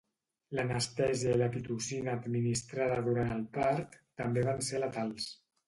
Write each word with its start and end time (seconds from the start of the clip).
L'anestèsia 0.59 1.35
i 1.35 1.39
la 1.41 1.49
pitocina 1.57 2.17
administrada 2.21 2.97
durant 3.11 3.31
el 3.37 3.47
part 3.61 4.01
també 4.25 4.49
van 4.51 4.69
ser 4.73 4.85
letals. 4.89 5.33